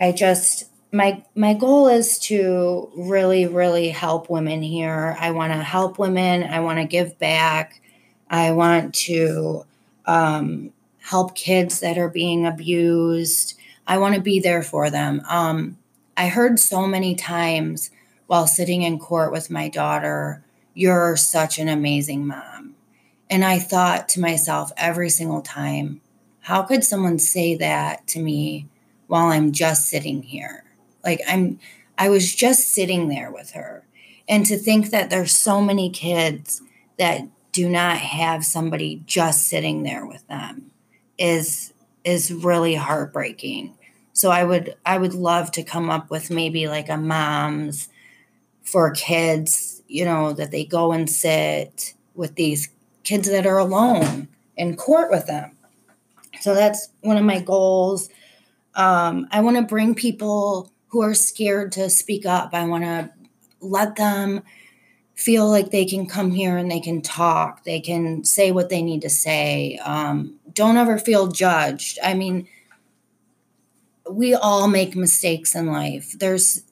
I 0.00 0.12
just, 0.12 0.70
my, 0.92 1.24
my 1.34 1.54
goal 1.54 1.88
is 1.88 2.18
to 2.20 2.90
really, 2.96 3.46
really 3.46 3.90
help 3.90 4.30
women 4.30 4.62
here. 4.62 5.16
I 5.18 5.32
want 5.32 5.52
to 5.52 5.58
help 5.58 5.98
women. 5.98 6.44
I 6.44 6.60
want 6.60 6.78
to 6.78 6.84
give 6.84 7.18
back. 7.18 7.80
I 8.30 8.52
want 8.52 8.94
to 8.94 9.64
um, 10.06 10.72
help 11.00 11.34
kids 11.34 11.80
that 11.80 11.98
are 11.98 12.08
being 12.08 12.46
abused. 12.46 13.54
I 13.86 13.98
want 13.98 14.14
to 14.14 14.20
be 14.20 14.40
there 14.40 14.62
for 14.62 14.90
them. 14.90 15.22
Um, 15.28 15.78
I 16.16 16.28
heard 16.28 16.58
so 16.58 16.86
many 16.86 17.14
times 17.14 17.90
while 18.26 18.46
sitting 18.46 18.82
in 18.82 18.98
court 18.98 19.32
with 19.32 19.50
my 19.50 19.68
daughter, 19.68 20.42
You're 20.72 21.16
such 21.16 21.58
an 21.58 21.68
amazing 21.68 22.26
mom. 22.26 22.74
And 23.28 23.44
I 23.44 23.58
thought 23.58 24.08
to 24.10 24.20
myself 24.20 24.72
every 24.76 25.10
single 25.10 25.42
time, 25.42 26.00
How 26.40 26.62
could 26.62 26.84
someone 26.84 27.18
say 27.18 27.54
that 27.56 28.06
to 28.08 28.20
me 28.20 28.68
while 29.06 29.26
I'm 29.26 29.52
just 29.52 29.88
sitting 29.88 30.22
here? 30.22 30.64
Like, 31.04 31.20
I'm, 31.28 31.58
I 31.98 32.08
was 32.08 32.34
just 32.34 32.68
sitting 32.70 33.08
there 33.08 33.30
with 33.30 33.52
her. 33.52 33.84
And 34.28 34.46
to 34.46 34.56
think 34.56 34.90
that 34.90 35.10
there's 35.10 35.32
so 35.32 35.60
many 35.60 35.90
kids 35.90 36.62
that 36.98 37.28
do 37.54 37.68
not 37.68 37.96
have 37.98 38.44
somebody 38.44 39.00
just 39.06 39.48
sitting 39.48 39.84
there 39.84 40.04
with 40.04 40.26
them 40.26 40.72
is 41.16 41.72
is 42.02 42.32
really 42.32 42.74
heartbreaking. 42.74 43.72
So 44.12 44.30
I 44.30 44.42
would 44.42 44.76
I 44.84 44.98
would 44.98 45.14
love 45.14 45.52
to 45.52 45.62
come 45.62 45.88
up 45.88 46.10
with 46.10 46.30
maybe 46.30 46.66
like 46.68 46.88
a 46.88 46.96
mom's 46.96 47.88
for 48.62 48.90
kids, 48.90 49.82
you 49.86 50.04
know, 50.04 50.32
that 50.32 50.50
they 50.50 50.64
go 50.64 50.90
and 50.92 51.08
sit 51.08 51.94
with 52.16 52.34
these 52.34 52.70
kids 53.04 53.30
that 53.30 53.46
are 53.46 53.58
alone 53.58 54.26
in 54.56 54.76
court 54.76 55.10
with 55.10 55.26
them. 55.26 55.56
So 56.40 56.54
that's 56.54 56.88
one 57.02 57.16
of 57.16 57.24
my 57.24 57.40
goals. 57.40 58.08
Um, 58.74 59.28
I 59.30 59.40
want 59.40 59.56
to 59.58 59.62
bring 59.62 59.94
people 59.94 60.72
who 60.88 61.02
are 61.02 61.14
scared 61.14 61.70
to 61.72 61.88
speak 61.88 62.26
up. 62.26 62.50
I 62.52 62.66
want 62.66 62.82
to 62.82 63.10
let 63.60 63.94
them 63.94 64.42
feel 65.14 65.48
like 65.48 65.70
they 65.70 65.84
can 65.84 66.06
come 66.06 66.30
here 66.30 66.56
and 66.56 66.70
they 66.70 66.80
can 66.80 67.00
talk. 67.00 67.64
They 67.64 67.80
can 67.80 68.24
say 68.24 68.52
what 68.52 68.68
they 68.68 68.82
need 68.82 69.02
to 69.02 69.10
say. 69.10 69.78
Um, 69.84 70.34
don't 70.52 70.76
ever 70.76 70.98
feel 70.98 71.28
judged. 71.28 71.98
I 72.02 72.14
mean, 72.14 72.48
we 74.10 74.34
all 74.34 74.68
make 74.68 74.96
mistakes 74.96 75.54
in 75.54 75.66
life. 75.66 76.12
There's 76.18 76.62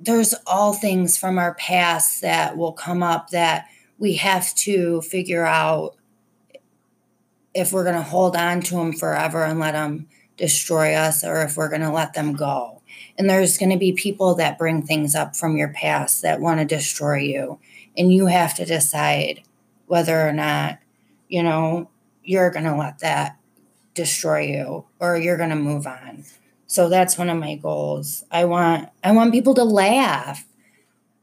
there's 0.00 0.34
all 0.46 0.74
things 0.74 1.16
from 1.16 1.38
our 1.38 1.54
past 1.54 2.20
that 2.20 2.56
will 2.56 2.72
come 2.72 3.02
up 3.02 3.30
that 3.30 3.66
we 3.98 4.14
have 4.14 4.54
to 4.54 5.00
figure 5.02 5.46
out 5.46 5.94
if 7.54 7.72
we're 7.72 7.84
going 7.84 7.96
to 7.96 8.02
hold 8.02 8.36
on 8.36 8.60
to 8.60 8.74
them 8.74 8.92
forever 8.92 9.44
and 9.44 9.60
let 9.60 9.72
them 9.72 10.08
destroy 10.36 10.94
us 10.94 11.24
or 11.24 11.42
if 11.42 11.56
we're 11.56 11.68
going 11.68 11.80
to 11.80 11.92
let 11.92 12.12
them 12.12 12.34
go. 12.34 12.73
And 13.16 13.30
there's 13.30 13.58
going 13.58 13.70
to 13.70 13.78
be 13.78 13.92
people 13.92 14.34
that 14.36 14.58
bring 14.58 14.82
things 14.82 15.14
up 15.14 15.36
from 15.36 15.56
your 15.56 15.68
past 15.68 16.22
that 16.22 16.40
want 16.40 16.60
to 16.60 16.64
destroy 16.64 17.18
you. 17.18 17.58
And 17.96 18.12
you 18.12 18.26
have 18.26 18.54
to 18.56 18.64
decide 18.64 19.42
whether 19.86 20.26
or 20.28 20.32
not, 20.32 20.78
you 21.28 21.42
know, 21.42 21.90
you're 22.24 22.50
going 22.50 22.64
to 22.64 22.74
let 22.74 22.98
that 23.00 23.38
destroy 23.94 24.40
you 24.40 24.84
or 24.98 25.16
you're 25.16 25.36
going 25.36 25.50
to 25.50 25.56
move 25.56 25.86
on. 25.86 26.24
So 26.66 26.88
that's 26.88 27.16
one 27.16 27.30
of 27.30 27.38
my 27.38 27.54
goals. 27.54 28.24
I 28.30 28.46
want 28.46 28.88
I 29.04 29.12
want 29.12 29.32
people 29.32 29.54
to 29.54 29.64
laugh. 29.64 30.44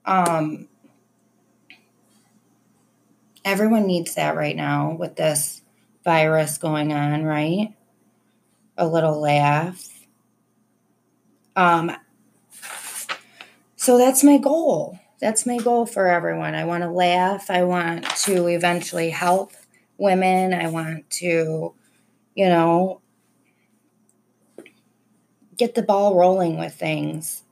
Um 0.06 0.70
everyone 3.44 3.88
needs 3.88 4.16
that 4.16 4.36
right 4.36 4.56
now 4.56 4.96
with 4.98 5.16
this 5.16 5.62
virus 6.04 6.58
going 6.58 6.94
on, 6.94 7.24
right? 7.24 7.74
A 8.78 8.88
little 8.88 9.20
laugh. 9.20 9.91
Um 11.62 11.92
so 13.76 13.98
that's 13.98 14.24
my 14.24 14.38
goal. 14.38 15.00
That's 15.20 15.46
my 15.46 15.58
goal 15.58 15.86
for 15.86 16.08
everyone. 16.08 16.56
I 16.56 16.66
want 16.66 16.84
to 16.84 16.90
laugh. 16.90 17.50
I 17.50 17.64
want 17.64 18.06
to 18.26 18.48
eventually 18.48 19.10
help 19.10 19.54
women. 19.98 20.54
I 20.54 20.70
want 20.70 21.10
to, 21.22 21.74
you 22.36 22.46
know, 22.46 23.02
get 25.58 25.76
the 25.76 25.84
ball 25.84 26.16
rolling 26.16 26.58
with 26.58 26.74
things. 26.74 27.44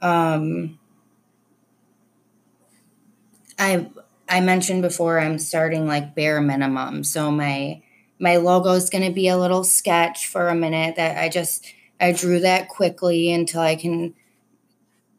Um, 0.00 0.78
I 3.58 3.90
I 4.28 4.40
mentioned 4.40 4.82
before 4.82 5.18
I'm 5.18 5.38
starting 5.38 5.86
like 5.86 6.14
bare 6.14 6.40
minimum, 6.40 7.04
so 7.04 7.30
my 7.30 7.82
my 8.18 8.36
logo 8.36 8.72
is 8.72 8.90
going 8.90 9.04
to 9.04 9.12
be 9.12 9.28
a 9.28 9.38
little 9.38 9.64
sketch 9.64 10.26
for 10.26 10.48
a 10.48 10.54
minute 10.54 10.96
that 10.96 11.16
I 11.16 11.28
just 11.28 11.66
I 12.00 12.12
drew 12.12 12.40
that 12.40 12.68
quickly 12.68 13.30
until 13.32 13.60
I 13.60 13.76
can 13.76 14.14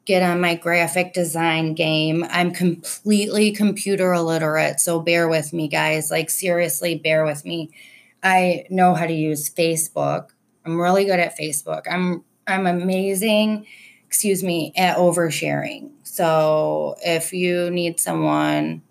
get 0.05 0.23
on 0.23 0.41
my 0.41 0.55
graphic 0.55 1.13
design 1.13 1.73
game. 1.73 2.25
I'm 2.29 2.51
completely 2.51 3.51
computer 3.51 4.13
illiterate, 4.13 4.79
so 4.79 4.99
bear 4.99 5.27
with 5.27 5.53
me 5.53 5.67
guys. 5.67 6.09
Like 6.09 6.29
seriously, 6.29 6.95
bear 6.95 7.23
with 7.23 7.45
me. 7.45 7.71
I 8.23 8.65
know 8.69 8.93
how 8.93 9.05
to 9.05 9.13
use 9.13 9.49
Facebook. 9.49 10.29
I'm 10.65 10.79
really 10.79 11.05
good 11.05 11.19
at 11.19 11.37
Facebook. 11.37 11.83
I'm 11.89 12.23
I'm 12.47 12.65
amazing, 12.67 13.65
excuse 14.07 14.43
me, 14.43 14.73
at 14.75 14.97
oversharing. 14.97 15.91
So 16.03 16.95
if 17.03 17.31
you 17.31 17.69
need 17.69 17.99
someone, 17.99 18.81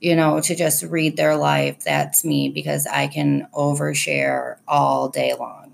you 0.00 0.16
know, 0.16 0.40
to 0.40 0.54
just 0.54 0.82
read 0.82 1.16
their 1.16 1.36
life, 1.36 1.84
that's 1.84 2.24
me 2.24 2.48
because 2.48 2.86
I 2.86 3.06
can 3.06 3.48
overshare 3.54 4.58
all 4.68 5.08
day 5.08 5.34
long. 5.38 5.73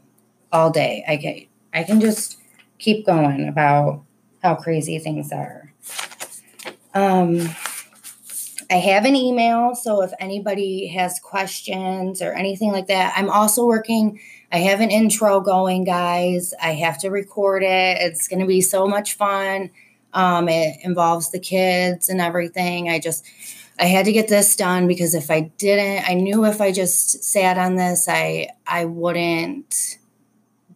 All 0.53 0.71
day. 0.71 1.05
I 1.07 1.17
can 1.17 1.47
I 1.73 1.85
can 1.85 2.01
just 2.01 2.39
keep 2.79 3.07
going 3.07 3.49
about 3.49 4.03
how 4.43 4.57
crazy 4.57 4.99
things 4.99 5.33
are. 5.33 5.73
Um 6.95 7.51
I 8.71 8.77
have 8.77 9.05
an 9.05 9.17
email, 9.17 9.75
so 9.75 10.01
if 10.03 10.13
anybody 10.21 10.87
has 10.89 11.19
questions 11.19 12.23
or 12.23 12.33
anything 12.33 12.71
like 12.71 12.87
that, 12.87 13.13
I'm 13.17 13.29
also 13.29 13.67
working. 13.67 14.21
I 14.53 14.59
have 14.59 14.81
an 14.81 14.93
intro 14.93 15.41
going, 15.41 15.83
guys. 15.83 16.55
I 16.63 16.75
have 16.75 16.97
to 16.99 17.11
record 17.11 17.65
it. 17.65 17.99
It's 18.01 18.29
going 18.29 18.39
to 18.39 18.47
be 18.47 18.61
so 18.61 18.87
much 18.87 19.15
fun. 19.15 19.71
Um, 20.13 20.49
it 20.49 20.79
involves 20.83 21.33
the 21.33 21.41
kids 21.41 22.09
and 22.09 22.21
everything. 22.21 22.89
I 22.89 23.01
just, 23.01 23.27
I 23.81 23.87
had 23.87 24.05
to 24.05 24.13
get 24.13 24.29
this 24.29 24.55
done 24.55 24.87
because 24.87 25.15
if 25.15 25.33
I 25.33 25.51
didn't, 25.59 26.09
I 26.09 26.15
knew 26.15 26.45
if 26.45 26.61
I 26.61 26.71
just 26.71 27.25
sat 27.25 27.59
on 27.59 27.75
this, 27.75 28.09
I, 28.09 28.51
I 28.69 28.85
wouldn't 28.85 29.99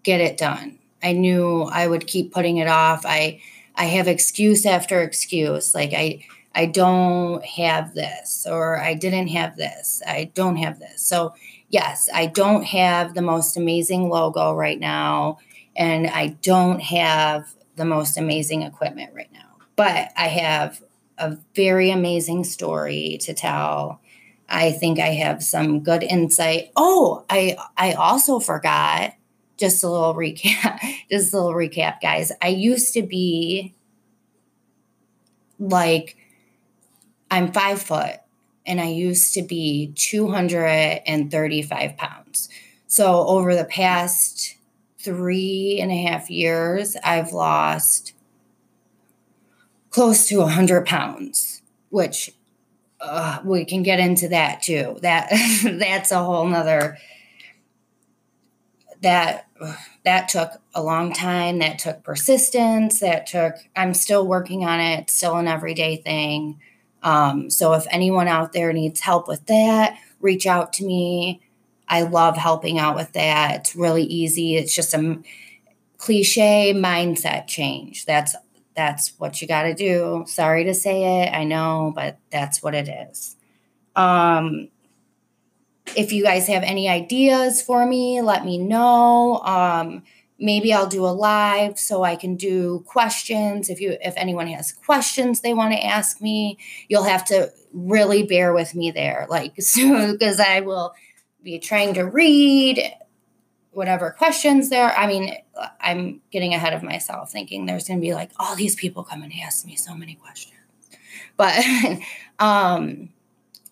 get 0.05 0.21
it 0.21 0.37
done. 0.37 0.79
I 1.03 1.13
knew 1.13 1.63
I 1.63 1.87
would 1.87 2.07
keep 2.07 2.33
putting 2.33 2.59
it 2.59 2.69
off. 2.69 3.05
I, 3.05 3.41
I 3.75 3.87
have 3.87 4.07
excuse 4.07 4.65
after 4.65 5.03
excuse. 5.03 5.75
Like 5.75 5.93
I, 5.93 6.25
I 6.55 6.67
don't 6.67 7.45
have 7.45 7.95
this, 7.95 8.47
or 8.49 8.81
I 8.81 8.95
didn't 8.95 9.29
have 9.29 9.57
this. 9.57 10.03
I 10.07 10.31
don't 10.35 10.57
have 10.57 10.79
this. 10.79 11.03
So, 11.03 11.35
yes, 11.69 12.09
I 12.15 12.27
don't 12.27 12.63
have 12.63 13.15
the 13.15 13.23
most 13.23 13.57
amazing 13.57 14.09
logo 14.09 14.55
right 14.55 14.79
now, 14.79 15.39
and 15.75 16.07
I 16.07 16.29
don't 16.43 16.81
have 16.81 17.53
the 17.77 17.85
most 17.85 18.17
amazing 18.17 18.63
equipment 18.63 19.13
right 19.15 19.33
now, 19.33 19.57
but 19.75 20.11
I 20.17 20.29
have 20.29 20.81
a 21.19 21.37
very 21.57 21.91
amazing 21.91 22.45
story 22.45 23.19
to 23.23 23.35
tell. 23.35 24.01
I 24.49 24.71
think 24.73 25.01
I 25.01 25.09
have 25.09 25.43
some 25.43 25.81
good 25.81 26.05
insight. 26.05 26.71
Oh, 26.77 27.25
I 27.29 27.57
I 27.77 27.95
also 27.95 28.39
forgot 28.39 29.15
just 29.57 29.85
a 29.85 29.91
little 29.91 30.15
recap, 30.15 30.81
just 31.11 31.33
a 31.33 31.37
little 31.37 31.55
recap, 31.55 32.01
guys. 32.01 32.33
I 32.43 32.49
used 32.49 32.93
to 32.95 33.03
be 33.03 33.75
like 35.59 36.17
I'm 37.31 37.53
five 37.53 37.83
foot 37.83 38.21
and 38.67 38.81
I 38.81 38.89
used 38.89 39.35
to 39.35 39.43
be 39.43 39.93
235 39.97 41.97
pounds. 41.97 42.49
So 42.87 43.27
over 43.27 43.55
the 43.55 43.65
past 43.65 44.57
three 44.99 45.79
and 45.81 45.91
a 45.91 45.97
half 45.97 46.31
years, 46.31 46.97
I've 47.05 47.33
lost 47.33 48.15
close 49.91 50.27
to 50.29 50.39
100 50.39 50.87
pounds, 50.87 51.63
which 51.91 52.31
uh, 53.01 53.41
we 53.45 53.65
can 53.65 53.83
get 53.83 54.01
into 54.01 54.29
that 54.29 54.63
too. 54.63 54.99
That 55.03 55.31
that's 55.65 56.11
a 56.11 56.23
whole 56.23 56.47
nother. 56.47 56.99
That 59.05 59.47
that 60.05 60.29
took 60.31 60.53
a 60.75 60.83
long 60.83 61.13
time. 61.13 61.59
That 61.59 61.79
took 61.79 62.03
persistence. 62.03 63.01
That 63.01 63.27
took. 63.27 63.55
I'm 63.77 63.93
still 63.93 64.27
working 64.27 64.65
on 64.65 64.81
it. 64.81 65.11
Still 65.11 65.37
an 65.37 65.47
everyday 65.47 65.97
thing. 65.97 66.59
Um, 67.03 67.51
so 67.51 67.75
if 67.75 67.87
anyone 67.91 68.29
out 68.29 68.55
there 68.55 68.73
needs 68.73 69.01
help 69.01 69.29
with 69.29 69.45
that, 69.47 69.99
reach 70.21 70.47
out 70.47 70.73
to 70.75 70.87
me. 70.87 71.43
I 71.87 72.03
love 72.03 72.39
helping 72.39 72.79
out 72.79 72.97
with 72.97 73.13
that. 73.13 73.57
It's 73.57 73.77
really 73.77 74.05
easy. 74.05 74.57
It's 74.57 74.75
just 74.75 74.95
a 74.95 75.19
cliche 75.99 76.73
mindset 76.75 77.47
change. 77.47 78.07
That's 78.07 78.35
that's 78.75 79.13
what 79.19 79.43
you 79.43 79.47
got 79.47 79.65
to 79.65 79.75
do. 79.75 80.25
Sorry 80.27 80.65
to 80.65 80.73
say 80.73 81.23
it, 81.23 81.33
I 81.33 81.45
know, 81.45 81.93
but 81.95 82.19
that's 82.31 82.63
what 82.63 82.75
it 82.75 82.89
is. 82.89 83.37
Um, 83.95 84.71
if 85.97 86.13
you 86.13 86.23
guys 86.23 86.47
have 86.49 86.63
any 86.63 86.89
ideas 86.89 87.63
for 87.63 87.87
me, 87.87 88.21
let 88.23 88.45
me 88.45 88.59
know. 88.59 89.41
Um, 89.45 90.03
maybe 90.39 90.73
I'll 90.73 90.89
do 90.89 91.07
a 91.07 91.09
live 91.09 91.79
so 91.79 92.03
I 92.03 92.17
can 92.17 92.37
do 92.37 92.85
questions. 92.87 93.71
If 93.71 93.81
you 93.81 93.97
if 94.01 94.15
anyone 94.17 94.47
has 94.49 94.73
questions 94.73 95.41
they 95.41 95.55
want 95.55 95.73
to 95.73 95.85
ask 95.85 96.21
me, 96.21 96.59
you'll 96.89 97.05
have 97.05 97.25
to 97.27 97.53
really 97.73 98.23
bear 98.23 98.53
with 98.53 98.75
me 98.75 98.91
there. 98.91 99.27
Like 99.35 99.61
so 99.61 100.13
because 100.13 100.39
I 100.39 100.61
will 100.61 100.95
be 101.43 101.59
trying 101.59 101.95
to 101.95 102.05
read 102.05 102.81
whatever 103.73 104.13
questions 104.13 104.71
there. 104.71 104.97
I 104.97 105.09
mean, 105.09 105.37
I'm 105.81 106.21
getting 106.31 106.55
ahead 106.55 106.73
of 106.73 106.85
myself 106.85 107.33
thinking 107.33 107.67
there's 107.67 107.89
going 107.89 107.99
to 107.99 108.07
be 108.07 108.15
like 108.15 108.31
all 108.39 108.55
these 108.55 108.77
people 108.77 109.03
come 109.03 109.23
and 109.23 109.33
ask 109.45 109.67
me 109.67 109.75
so 109.75 109.95
many 109.95 110.15
questions. 110.15 110.55
But 111.37 111.65
um 112.39 113.11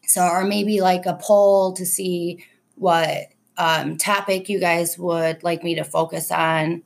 so 0.07 0.27
or 0.27 0.45
maybe 0.45 0.81
like 0.81 1.07
a 1.07 1.15
poll 1.15 1.73
to 1.75 1.87
see 1.87 2.45
what 2.77 3.29
um, 3.57 3.97
topic 3.97 4.49
you 4.49 4.59
guys 4.59 4.99
would 4.99 5.43
like 5.43 5.63
me 5.63 5.75
to 5.75 5.85
focus 5.85 6.31
on 6.31 6.83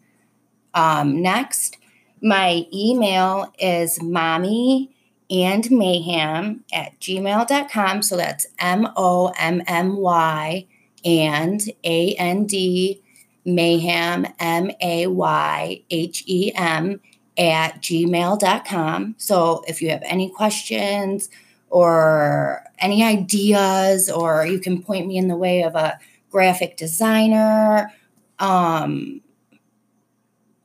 um, 0.75 1.23
next. 1.23 1.79
My 2.23 2.67
email 2.73 3.53
is 3.59 4.03
mommy 4.03 4.95
and 5.31 5.69
mayhem 5.71 6.65
at 6.73 6.99
gmail.com. 7.01 8.03
So 8.03 8.17
that's 8.17 8.47
M 8.59 8.89
O 8.97 9.33
M 9.39 9.63
M 9.67 9.97
Y 9.97 10.67
and 11.05 11.63
A 11.85 12.15
N 12.15 12.47
D 12.47 13.03
mayhem, 13.45 14.27
M 14.39 14.71
A 14.81 15.07
Y 15.07 15.83
H 15.91 16.25
E 16.27 16.53
M, 16.55 17.01
at 17.39 17.83
gmail.com. 17.83 19.15
So 19.19 19.63
if 19.67 19.83
you 19.83 19.91
have 19.91 20.03
any 20.05 20.31
questions 20.31 21.29
or 21.77 22.65
any 22.79 23.05
ideas, 23.05 24.09
or 24.09 24.47
you 24.47 24.59
can 24.59 24.83
point 24.83 25.07
me 25.07 25.19
in 25.19 25.29
the 25.29 25.37
way 25.37 25.63
of 25.63 25.75
a 25.75 25.99
graphic 26.31 26.79
designer. 26.79 27.93
Um, 28.39 29.21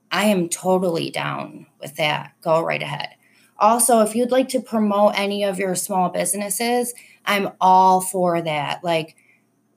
I 0.10 0.28
am 0.28 0.48
totally 0.48 1.10
down 1.10 1.66
with 1.82 1.98
that. 1.98 2.32
Go 2.42 2.64
right 2.64 2.82
ahead. 2.82 3.10
Also, 3.58 4.00
if 4.00 4.16
you'd 4.16 4.32
like 4.32 4.48
to 4.50 4.62
promote 4.62 5.20
any 5.20 5.44
of 5.44 5.60
your 5.60 5.76
small 5.76 6.08
businesses, 6.08 6.94
I'm 7.26 7.50
all 7.60 8.00
for 8.00 8.42
that. 8.42 8.82
Like, 8.82 9.18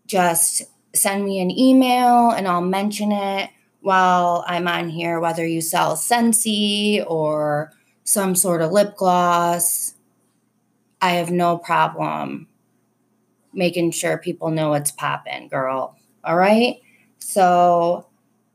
just 0.06 0.62
send 0.94 1.24
me 1.24 1.40
an 1.40 1.50
email 1.50 2.30
and 2.30 2.46
I'll 2.46 2.60
mention 2.60 3.10
it 3.10 3.50
while 3.80 4.44
I'm 4.46 4.68
on 4.68 4.88
here, 4.88 5.18
whether 5.18 5.44
you 5.44 5.60
sell 5.60 5.96
Scentsy 5.96 7.04
or 7.04 7.72
some 8.04 8.36
sort 8.36 8.62
of 8.62 8.70
lip 8.70 8.96
gloss. 8.96 9.94
I 11.04 11.10
have 11.16 11.30
no 11.30 11.58
problem 11.58 12.48
making 13.52 13.90
sure 13.90 14.16
people 14.16 14.50
know 14.50 14.70
what's 14.70 14.90
popping, 14.90 15.48
girl. 15.48 15.98
All 16.24 16.34
right. 16.34 16.80
So, 17.18 18.06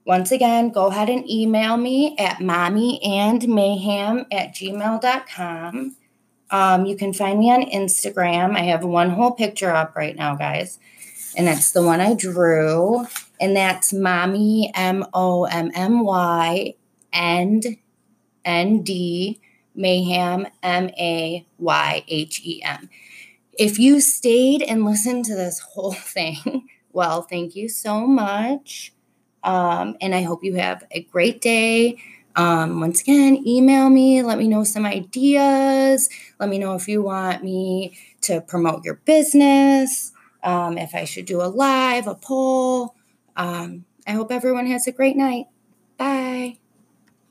once 0.04 0.32
again, 0.32 0.72
go 0.72 0.88
ahead 0.88 1.12
and 1.12 1.30
email 1.30 1.78
me 1.78 2.16
at 2.18 2.38
mommyandmayhem 2.38 4.26
at 4.32 4.56
gmail.com. 4.56 5.96
Um, 6.50 6.86
you 6.88 6.96
can 6.96 7.14
find 7.14 7.38
me 7.38 7.52
on 7.52 7.70
Instagram. 7.70 8.56
I 8.56 8.62
have 8.62 8.84
one 8.84 9.12
whole 9.12 9.34
picture 9.34 9.70
up 9.70 9.96
right 9.96 10.16
now, 10.16 10.34
guys. 10.36 10.80
And 11.38 11.46
that's 11.46 11.72
the 11.72 11.84
one 11.84 12.02
I 12.02 12.16
drew. 12.16 13.06
And 13.40 13.56
that's 13.56 13.94
mommy, 13.94 14.72
M 14.74 15.06
O 15.14 15.44
M 15.46 15.70
M 15.76 16.04
Y, 16.04 16.74
and 17.14 17.78
N 18.44 18.82
D, 18.82 19.40
mayhem, 19.80 20.46
M 20.62 20.90
A 20.90 21.46
Y 21.58 22.04
H 22.08 22.42
E 22.44 22.62
M 22.62 22.90
if 23.60 23.78
you 23.78 24.00
stayed 24.00 24.62
and 24.62 24.86
listened 24.86 25.26
to 25.26 25.36
this 25.36 25.60
whole 25.60 25.92
thing, 25.94 26.68
well, 26.94 27.22
thank 27.22 27.56
you 27.56 27.70
so 27.70 28.08
much. 28.08 28.94
Um, 29.44 29.96
and 30.02 30.16
I 30.16 30.24
hope 30.24 30.44
you 30.44 30.56
have 30.56 30.84
a 30.92 31.04
great 31.04 31.42
day. 31.42 31.98
Um, 32.36 32.80
once 32.80 33.02
again, 33.02 33.46
email 33.46 33.90
me, 33.90 34.24
let 34.24 34.38
me 34.38 34.48
know 34.48 34.64
some 34.64 34.86
ideas. 34.86 36.10
Let 36.40 36.50
me 36.50 36.58
know 36.58 36.76
if 36.76 36.88
you 36.88 37.02
want 37.02 37.44
me 37.44 37.98
to 38.22 38.42
promote 38.42 38.86
your 38.86 38.96
business, 38.96 40.14
um, 40.44 40.78
if 40.78 40.96
I 40.96 41.04
should 41.06 41.26
do 41.26 41.42
a 41.42 41.44
live, 41.48 42.08
a 42.08 42.16
poll. 42.16 42.96
Um, 43.36 43.86
I 44.08 44.12
hope 44.12 44.32
everyone 44.32 44.68
has 44.68 44.88
a 44.88 44.92
great 44.92 45.18
night. 45.18 45.48
Bye. 45.98 46.58